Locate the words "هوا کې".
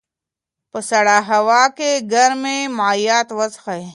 1.29-1.91